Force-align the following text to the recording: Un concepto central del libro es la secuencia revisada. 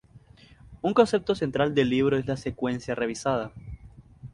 Un 0.81 0.95
concepto 0.95 1.35
central 1.35 1.75
del 1.75 1.89
libro 1.91 2.17
es 2.17 2.25
la 2.25 2.35
secuencia 2.35 2.95
revisada. 2.95 3.51